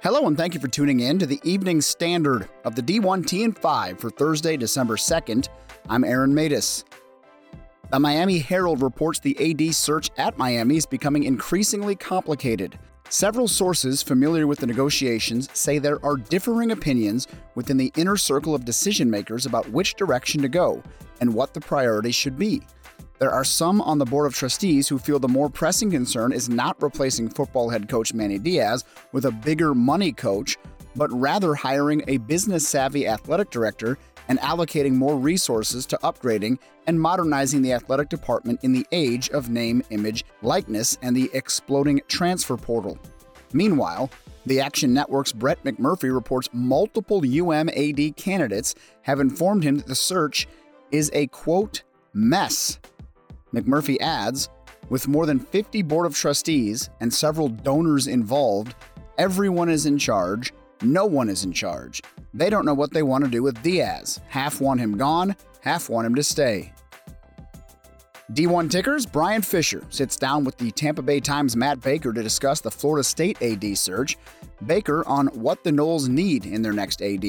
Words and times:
Hello, 0.00 0.28
and 0.28 0.36
thank 0.36 0.54
you 0.54 0.60
for 0.60 0.68
tuning 0.68 1.00
in 1.00 1.18
to 1.18 1.26
the 1.26 1.40
Evening 1.42 1.80
Standard 1.80 2.48
of 2.64 2.76
the 2.76 2.82
D1T 2.82 3.44
and 3.44 3.58
5 3.58 3.98
for 3.98 4.10
Thursday, 4.10 4.56
December 4.56 4.94
2nd. 4.94 5.48
I'm 5.88 6.04
Aaron 6.04 6.32
Matus. 6.32 6.84
The 7.90 7.98
Miami 7.98 8.38
Herald 8.38 8.80
reports 8.80 9.18
the 9.18 9.36
AD 9.40 9.74
search 9.74 10.10
at 10.16 10.38
Miami 10.38 10.76
is 10.76 10.86
becoming 10.86 11.24
increasingly 11.24 11.96
complicated. 11.96 12.78
Several 13.08 13.48
sources 13.48 14.00
familiar 14.00 14.46
with 14.46 14.60
the 14.60 14.68
negotiations 14.68 15.48
say 15.52 15.78
there 15.78 16.04
are 16.06 16.16
differing 16.16 16.70
opinions 16.70 17.26
within 17.56 17.76
the 17.76 17.92
inner 17.96 18.16
circle 18.16 18.54
of 18.54 18.64
decision 18.64 19.10
makers 19.10 19.46
about 19.46 19.68
which 19.70 19.94
direction 19.94 20.40
to 20.42 20.48
go 20.48 20.80
and 21.20 21.34
what 21.34 21.54
the 21.54 21.60
priorities 21.60 22.14
should 22.14 22.38
be. 22.38 22.62
There 23.18 23.32
are 23.32 23.42
some 23.42 23.80
on 23.80 23.98
the 23.98 24.04
Board 24.04 24.26
of 24.28 24.34
Trustees 24.34 24.86
who 24.86 24.96
feel 24.96 25.18
the 25.18 25.26
more 25.26 25.50
pressing 25.50 25.90
concern 25.90 26.32
is 26.32 26.48
not 26.48 26.80
replacing 26.80 27.28
football 27.28 27.68
head 27.68 27.88
coach 27.88 28.14
Manny 28.14 28.38
Diaz 28.38 28.84
with 29.10 29.24
a 29.24 29.32
bigger 29.32 29.74
money 29.74 30.12
coach, 30.12 30.56
but 30.94 31.10
rather 31.12 31.56
hiring 31.56 32.04
a 32.06 32.18
business 32.18 32.68
savvy 32.68 33.08
athletic 33.08 33.50
director 33.50 33.98
and 34.28 34.38
allocating 34.38 34.92
more 34.92 35.16
resources 35.16 35.84
to 35.86 35.98
upgrading 36.04 36.58
and 36.86 37.00
modernizing 37.00 37.60
the 37.60 37.72
athletic 37.72 38.08
department 38.08 38.60
in 38.62 38.72
the 38.72 38.86
age 38.92 39.30
of 39.30 39.50
name, 39.50 39.82
image, 39.90 40.24
likeness, 40.42 40.96
and 41.02 41.16
the 41.16 41.28
exploding 41.34 42.00
transfer 42.06 42.56
portal. 42.56 42.96
Meanwhile, 43.52 44.10
the 44.46 44.60
Action 44.60 44.94
Network's 44.94 45.32
Brett 45.32 45.62
McMurphy 45.64 46.14
reports 46.14 46.48
multiple 46.52 47.22
UMAD 47.22 48.14
candidates 48.14 48.76
have 49.02 49.18
informed 49.18 49.64
him 49.64 49.78
that 49.78 49.88
the 49.88 49.96
search 49.96 50.46
is 50.92 51.10
a 51.12 51.26
quote, 51.26 51.82
mess 52.14 52.78
McMurphy 53.54 54.00
adds 54.00 54.48
With 54.88 55.08
more 55.08 55.26
than 55.26 55.38
50 55.38 55.82
Board 55.82 56.06
of 56.06 56.14
Trustees 56.14 56.90
and 57.00 57.12
several 57.12 57.48
donors 57.48 58.06
involved, 58.06 58.74
everyone 59.18 59.68
is 59.68 59.86
in 59.86 59.98
charge, 59.98 60.52
no 60.82 61.06
one 61.06 61.28
is 61.28 61.44
in 61.44 61.52
charge. 61.52 62.02
They 62.34 62.50
don't 62.50 62.64
know 62.64 62.74
what 62.74 62.92
they 62.92 63.02
want 63.02 63.24
to 63.24 63.30
do 63.30 63.42
with 63.42 63.62
Diaz. 63.62 64.20
Half 64.28 64.60
want 64.60 64.80
him 64.80 64.96
gone, 64.96 65.34
half 65.60 65.88
want 65.88 66.06
him 66.06 66.14
to 66.14 66.22
stay. 66.22 66.72
D1 68.32 68.70
Tickers, 68.70 69.06
Brian 69.06 69.40
Fisher 69.40 69.82
sits 69.88 70.16
down 70.16 70.44
with 70.44 70.58
the 70.58 70.70
Tampa 70.70 71.00
Bay 71.00 71.18
Times' 71.18 71.56
Matt 71.56 71.80
Baker 71.80 72.12
to 72.12 72.22
discuss 72.22 72.60
the 72.60 72.70
Florida 72.70 73.02
State 73.02 73.40
AD 73.40 73.76
search. 73.78 74.18
Baker 74.66 75.06
on 75.08 75.28
what 75.28 75.64
the 75.64 75.70
Noles 75.70 76.08
need 76.08 76.44
in 76.44 76.60
their 76.60 76.74
next 76.74 77.00
AD. 77.00 77.24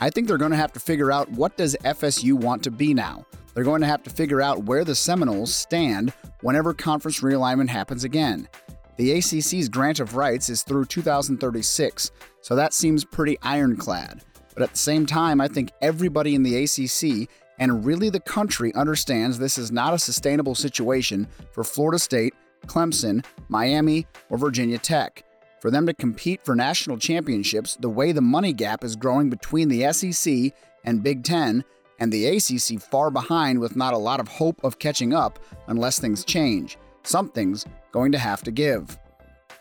I 0.00 0.08
think 0.08 0.28
they're 0.28 0.38
going 0.38 0.52
to 0.52 0.56
have 0.56 0.72
to 0.74 0.80
figure 0.80 1.10
out 1.10 1.28
what 1.32 1.56
does 1.56 1.76
FSU 1.84 2.34
want 2.34 2.62
to 2.62 2.70
be 2.70 2.94
now. 2.94 3.26
They're 3.54 3.64
going 3.64 3.80
to 3.80 3.86
have 3.86 4.02
to 4.04 4.10
figure 4.10 4.40
out 4.40 4.64
where 4.64 4.84
the 4.84 4.94
Seminoles 4.94 5.54
stand 5.54 6.12
whenever 6.42 6.72
conference 6.72 7.20
realignment 7.20 7.68
happens 7.68 8.04
again. 8.04 8.48
The 8.96 9.12
ACC's 9.18 9.68
grant 9.68 10.00
of 10.00 10.14
rights 10.14 10.48
is 10.48 10.62
through 10.62 10.84
2036, 10.84 12.10
so 12.42 12.54
that 12.54 12.74
seems 12.74 13.04
pretty 13.04 13.38
ironclad. 13.42 14.22
But 14.54 14.62
at 14.62 14.72
the 14.72 14.78
same 14.78 15.06
time, 15.06 15.40
I 15.40 15.48
think 15.48 15.70
everybody 15.80 16.34
in 16.34 16.42
the 16.42 16.64
ACC 16.64 17.28
and 17.58 17.84
really 17.84 18.08
the 18.08 18.20
country 18.20 18.74
understands 18.74 19.38
this 19.38 19.58
is 19.58 19.70
not 19.70 19.94
a 19.94 19.98
sustainable 19.98 20.54
situation 20.54 21.28
for 21.52 21.62
Florida 21.62 21.98
State, 21.98 22.34
Clemson, 22.66 23.24
Miami, 23.48 24.06
or 24.28 24.38
Virginia 24.38 24.78
Tech. 24.78 25.24
For 25.60 25.70
them 25.70 25.86
to 25.86 25.94
compete 25.94 26.42
for 26.42 26.56
national 26.56 26.96
championships 26.96 27.76
the 27.76 27.90
way 27.90 28.12
the 28.12 28.22
money 28.22 28.54
gap 28.54 28.82
is 28.82 28.96
growing 28.96 29.28
between 29.28 29.68
the 29.68 29.92
SEC 29.92 30.52
and 30.84 31.02
Big 31.02 31.22
Ten, 31.22 31.64
and 32.00 32.12
the 32.12 32.26
ACC 32.26 32.80
far 32.80 33.10
behind 33.10 33.60
with 33.60 33.76
not 33.76 33.94
a 33.94 33.98
lot 33.98 34.18
of 34.20 34.26
hope 34.26 34.62
of 34.64 34.78
catching 34.78 35.12
up 35.14 35.38
unless 35.68 36.00
things 36.00 36.24
change. 36.24 36.78
Something's 37.02 37.64
going 37.92 38.12
to 38.12 38.18
have 38.18 38.42
to 38.42 38.50
give. 38.50 38.98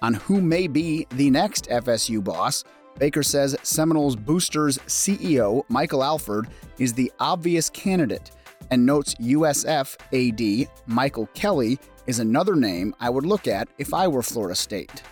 On 0.01 0.13
who 0.13 0.41
may 0.41 0.67
be 0.67 1.05
the 1.11 1.29
next 1.29 1.67
FSU 1.69 2.23
boss, 2.23 2.63
Baker 2.97 3.23
says 3.23 3.55
Seminoles 3.63 4.15
Boosters 4.15 4.77
CEO 4.79 5.63
Michael 5.69 6.03
Alford 6.03 6.47
is 6.79 6.93
the 6.93 7.11
obvious 7.19 7.69
candidate 7.69 8.31
and 8.71 8.85
notes 8.85 9.15
USF 9.15 9.95
AD 10.13 10.69
Michael 10.85 11.27
Kelly 11.27 11.79
is 12.07 12.19
another 12.19 12.55
name 12.55 12.93
I 12.99 13.09
would 13.09 13.25
look 13.25 13.47
at 13.47 13.67
if 13.77 13.93
I 13.93 14.07
were 14.07 14.21
Florida 14.21 14.55
State. 14.55 15.03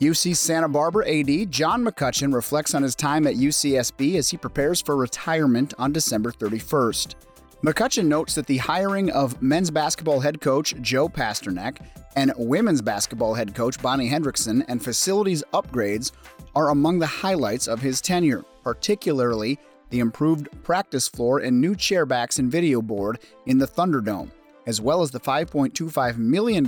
UC 0.00 0.36
Santa 0.36 0.68
Barbara 0.68 1.08
AD 1.08 1.50
John 1.50 1.84
McCutcheon 1.84 2.32
reflects 2.32 2.72
on 2.72 2.84
his 2.84 2.94
time 2.94 3.26
at 3.26 3.34
UCSB 3.34 4.14
as 4.14 4.28
he 4.30 4.36
prepares 4.36 4.80
for 4.80 4.96
retirement 4.96 5.74
on 5.76 5.90
December 5.92 6.30
31st. 6.30 7.16
McCutcheon 7.64 8.06
notes 8.06 8.36
that 8.36 8.46
the 8.46 8.58
hiring 8.58 9.10
of 9.10 9.42
men's 9.42 9.72
basketball 9.72 10.20
head 10.20 10.40
coach 10.40 10.76
Joe 10.80 11.08
Pasternak 11.08 11.78
and 12.14 12.32
women's 12.36 12.80
basketball 12.80 13.34
head 13.34 13.56
coach 13.56 13.82
Bonnie 13.82 14.08
Henrickson 14.08 14.64
and 14.68 14.80
facilities 14.84 15.42
upgrades 15.52 16.12
are 16.54 16.70
among 16.70 17.00
the 17.00 17.06
highlights 17.06 17.66
of 17.66 17.80
his 17.80 18.00
tenure, 18.00 18.44
particularly 18.62 19.58
the 19.90 19.98
improved 19.98 20.48
practice 20.62 21.08
floor 21.08 21.40
and 21.40 21.60
new 21.60 21.74
chairbacks 21.74 22.38
and 22.38 22.52
video 22.52 22.80
board 22.80 23.18
in 23.46 23.58
the 23.58 23.66
Thunderdome, 23.66 24.30
as 24.64 24.80
well 24.80 25.02
as 25.02 25.10
the 25.10 25.18
$5.25 25.18 26.18
million 26.18 26.64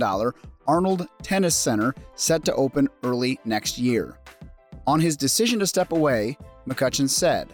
Arnold 0.67 1.07
Tennis 1.21 1.55
Center 1.55 1.93
set 2.15 2.45
to 2.45 2.55
open 2.55 2.89
early 3.03 3.39
next 3.45 3.77
year. 3.77 4.17
On 4.87 4.99
his 4.99 5.17
decision 5.17 5.59
to 5.59 5.67
step 5.67 5.91
away, 5.91 6.37
McCutcheon 6.67 7.09
said, 7.09 7.53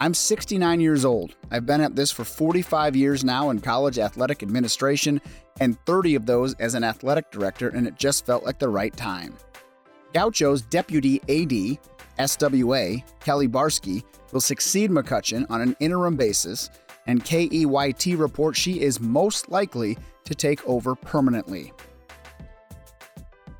I'm 0.00 0.14
69 0.14 0.80
years 0.80 1.04
old. 1.04 1.36
I've 1.52 1.66
been 1.66 1.80
at 1.80 1.94
this 1.94 2.10
for 2.10 2.24
45 2.24 2.96
years 2.96 3.24
now 3.24 3.50
in 3.50 3.60
college 3.60 3.98
athletic 3.98 4.42
administration 4.42 5.20
and 5.60 5.78
30 5.86 6.16
of 6.16 6.26
those 6.26 6.54
as 6.54 6.74
an 6.74 6.82
athletic 6.82 7.30
director, 7.30 7.68
and 7.68 7.86
it 7.86 7.94
just 7.96 8.26
felt 8.26 8.42
like 8.42 8.58
the 8.58 8.68
right 8.68 8.96
time. 8.96 9.36
Gaucho's 10.12 10.62
deputy 10.62 11.20
AD, 11.28 11.78
SWA, 12.18 13.02
Kelly 13.20 13.48
Barsky, 13.48 14.02
will 14.32 14.40
succeed 14.40 14.90
McCutcheon 14.90 15.46
on 15.50 15.60
an 15.60 15.76
interim 15.78 16.16
basis, 16.16 16.68
and 17.06 17.24
KEYT 17.24 18.18
reports 18.18 18.58
she 18.58 18.80
is 18.80 19.00
most 19.00 19.50
likely 19.50 19.96
to 20.24 20.34
take 20.34 20.66
over 20.66 20.94
permanently. 20.94 21.72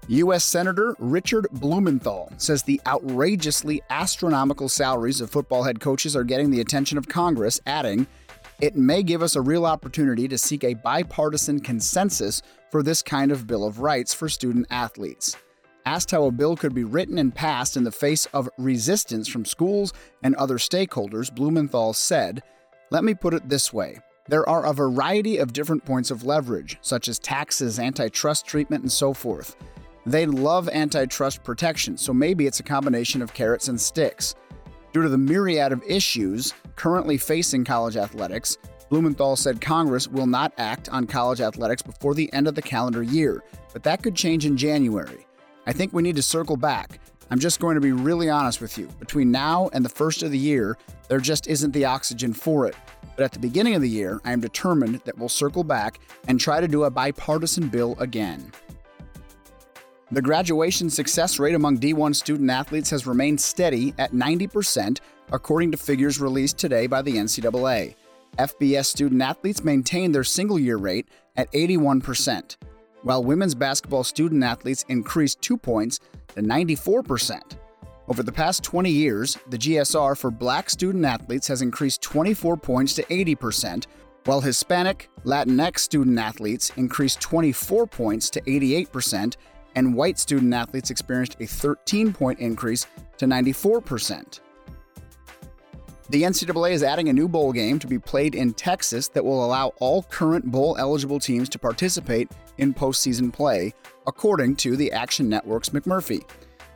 U.S. 0.08 0.42
Senator 0.42 0.96
Richard 0.98 1.46
Blumenthal 1.52 2.32
says 2.36 2.64
the 2.64 2.80
outrageously 2.88 3.82
astronomical 3.88 4.68
salaries 4.68 5.20
of 5.20 5.30
football 5.30 5.62
head 5.62 5.78
coaches 5.78 6.16
are 6.16 6.24
getting 6.24 6.50
the 6.50 6.60
attention 6.60 6.98
of 6.98 7.08
Congress, 7.08 7.60
adding, 7.66 8.08
It 8.60 8.74
may 8.74 9.04
give 9.04 9.22
us 9.22 9.36
a 9.36 9.40
real 9.40 9.64
opportunity 9.64 10.26
to 10.26 10.36
seek 10.36 10.64
a 10.64 10.74
bipartisan 10.74 11.60
consensus 11.60 12.42
for 12.72 12.82
this 12.82 13.00
kind 13.00 13.30
of 13.30 13.46
Bill 13.46 13.64
of 13.64 13.78
Rights 13.78 14.12
for 14.12 14.28
student 14.28 14.66
athletes. 14.70 15.36
Asked 15.86 16.10
how 16.10 16.24
a 16.24 16.32
bill 16.32 16.56
could 16.56 16.74
be 16.74 16.84
written 16.84 17.19
and 17.19 17.32
passed 17.32 17.76
in 17.76 17.84
the 17.84 17.92
face 17.92 18.26
of 18.26 18.50
resistance 18.58 19.28
from 19.28 19.44
schools 19.44 19.92
and 20.24 20.34
other 20.34 20.58
stakeholders, 20.58 21.32
Blumenthal 21.32 21.92
said, 21.92 22.42
Let 22.90 23.04
me 23.04 23.14
put 23.14 23.34
it 23.34 23.48
this 23.48 23.72
way. 23.72 24.00
There 24.28 24.48
are 24.48 24.66
a 24.66 24.72
variety 24.72 25.38
of 25.38 25.52
different 25.52 25.84
points 25.84 26.10
of 26.10 26.24
leverage, 26.24 26.78
such 26.80 27.06
as 27.06 27.20
taxes, 27.20 27.78
antitrust 27.78 28.46
treatment, 28.46 28.82
and 28.82 28.90
so 28.90 29.14
forth. 29.14 29.54
They 30.04 30.26
love 30.26 30.68
antitrust 30.68 31.44
protection, 31.44 31.96
so 31.96 32.12
maybe 32.12 32.46
it's 32.46 32.60
a 32.60 32.64
combination 32.64 33.22
of 33.22 33.34
carrots 33.34 33.68
and 33.68 33.80
sticks. 33.80 34.34
Due 34.92 35.02
to 35.02 35.08
the 35.08 35.18
myriad 35.18 35.72
of 35.72 35.82
issues 35.84 36.52
currently 36.76 37.16
facing 37.16 37.64
college 37.64 37.96
athletics, 37.96 38.58
Blumenthal 38.90 39.36
said 39.36 39.60
Congress 39.60 40.08
will 40.08 40.26
not 40.26 40.52
act 40.58 40.88
on 40.90 41.06
college 41.06 41.40
athletics 41.40 41.80
before 41.82 42.14
the 42.14 42.30
end 42.32 42.46
of 42.46 42.54
the 42.54 42.60
calendar 42.60 43.02
year, 43.02 43.42
but 43.72 43.82
that 43.84 44.02
could 44.02 44.14
change 44.14 44.44
in 44.44 44.56
January. 44.56 45.26
I 45.66 45.72
think 45.72 45.92
we 45.92 46.02
need 46.02 46.16
to 46.16 46.22
circle 46.22 46.56
back. 46.56 46.98
I'm 47.30 47.38
just 47.38 47.60
going 47.60 47.76
to 47.76 47.80
be 47.80 47.92
really 47.92 48.28
honest 48.28 48.60
with 48.60 48.76
you. 48.76 48.88
Between 48.98 49.30
now 49.30 49.70
and 49.72 49.82
the 49.82 49.88
first 49.88 50.22
of 50.22 50.30
the 50.30 50.38
year, 50.38 50.76
there 51.08 51.20
just 51.20 51.46
isn't 51.46 51.72
the 51.72 51.86
oxygen 51.86 52.34
for 52.34 52.66
it. 52.66 52.74
But 53.16 53.24
at 53.24 53.32
the 53.32 53.38
beginning 53.38 53.74
of 53.74 53.80
the 53.80 53.88
year, 53.88 54.20
I 54.24 54.32
am 54.32 54.40
determined 54.40 55.00
that 55.04 55.16
we'll 55.16 55.30
circle 55.30 55.64
back 55.64 56.00
and 56.28 56.38
try 56.38 56.60
to 56.60 56.69
do 56.69 56.84
a 56.84 56.90
bipartisan 56.90 57.69
bill 57.69 57.96
again. 57.98 58.52
The 60.12 60.20
graduation 60.20 60.91
success 60.91 61.38
rate 61.38 61.55
among 61.55 61.79
D1 61.79 62.14
student 62.14 62.50
athletes 62.50 62.91
has 62.91 63.06
remained 63.06 63.41
steady 63.41 63.94
at 63.97 64.12
90%, 64.12 65.00
according 65.32 65.70
to 65.70 65.79
figures 65.79 66.20
released 66.20 66.59
today 66.59 66.87
by 66.87 67.00
the 67.00 67.14
NCAA. 67.14 67.94
FBS 68.37 68.85
student 68.85 69.23
athletes 69.23 69.64
maintained 69.64 70.14
their 70.14 70.23
single 70.23 70.59
year 70.59 70.76
rate 70.76 71.09
at 71.37 71.50
81%, 71.53 72.59
while 73.00 73.25
women's 73.25 73.55
basketball 73.55 74.05
student 74.05 74.44
athletes 74.44 74.85
increased 74.91 75.41
two 75.41 75.56
points 75.56 75.99
to 76.35 76.43
94%. 76.43 77.56
Over 78.06 78.23
the 78.23 78.32
past 78.32 78.62
20 78.65 78.91
years, 78.91 79.38
the 79.49 79.56
GSR 79.56 80.19
for 80.19 80.31
black 80.31 80.69
student 80.69 81.06
athletes 81.06 81.49
has 81.49 81.62
increased 81.62 82.03
24 82.03 82.58
points 82.58 82.93
to 82.97 83.03
80%, 83.05 83.87
while 84.25 84.43
Hispanic, 84.43 85.08
Latinx 85.25 85.79
student 85.79 86.19
athletes 86.19 86.70
increased 86.76 87.20
24 87.23 87.87
points 87.87 88.29
to 88.29 88.43
88%, 88.43 89.37
and 89.74 89.94
white 89.94 90.19
student 90.19 90.52
athletes 90.54 90.90
experienced 90.90 91.36
a 91.40 91.46
13 91.46 92.12
point 92.12 92.38
increase 92.38 92.86
to 93.19 93.26
94%. 93.26 94.40
The 96.10 96.24
NCAA 96.24 96.72
is 96.72 96.82
adding 96.82 97.08
a 97.08 97.12
new 97.12 97.26
bowl 97.26 97.52
game 97.52 97.78
to 97.78 97.86
be 97.86 97.98
played 97.98 98.34
in 98.34 98.52
Texas 98.52 99.08
that 99.08 99.24
will 99.24 99.44
allow 99.44 99.69
all 99.78 100.02
current 100.02 100.44
bowl 100.44 100.76
eligible 100.78 101.19
teams 101.19 101.48
to 101.48 101.58
participate 101.58 102.30
in 102.58 102.74
postseason 102.74 103.32
play, 103.32 103.72
according 104.06 104.56
to 104.56 104.76
the 104.76 104.92
Action 104.92 105.28
Network's 105.28 105.70
McMurphy. 105.70 106.22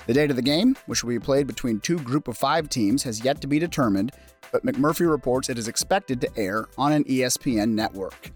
The 0.06 0.14
date 0.14 0.30
of 0.30 0.36
the 0.36 0.42
game, 0.42 0.76
which 0.86 1.02
will 1.04 1.10
be 1.10 1.18
played 1.18 1.46
between 1.46 1.80
two 1.80 1.98
group 1.98 2.28
of 2.28 2.38
five 2.38 2.70
teams, 2.70 3.02
has 3.02 3.24
yet 3.24 3.40
to 3.42 3.46
be 3.46 3.58
determined, 3.58 4.12
but 4.52 4.64
McMurphy 4.64 5.10
reports 5.10 5.50
it 5.50 5.58
is 5.58 5.68
expected 5.68 6.20
to 6.20 6.38
air 6.38 6.66
on 6.78 6.92
an 6.92 7.04
ESPN 7.04 7.70
network. 7.70 8.30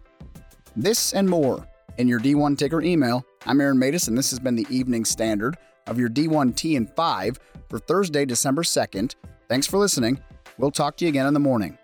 This 0.76 1.14
and 1.14 1.28
more 1.28 1.66
in 1.96 2.08
your 2.08 2.20
D1 2.20 2.58
Ticker 2.58 2.82
email. 2.82 3.24
I'm 3.46 3.58
Aaron 3.58 3.78
Matus, 3.78 4.06
and 4.06 4.18
this 4.18 4.28
has 4.30 4.38
been 4.38 4.54
the 4.54 4.66
Evening 4.68 5.06
Standard 5.06 5.56
of 5.86 5.98
your 5.98 6.10
D1 6.10 6.54
T 6.54 6.76
and 6.76 6.90
5 6.90 7.38
for 7.70 7.78
Thursday, 7.78 8.26
December 8.26 8.62
2nd. 8.62 9.14
Thanks 9.48 9.66
for 9.66 9.78
listening. 9.78 10.20
We'll 10.58 10.70
talk 10.70 10.98
to 10.98 11.06
you 11.06 11.08
again 11.08 11.26
in 11.26 11.32
the 11.32 11.40
morning. 11.40 11.78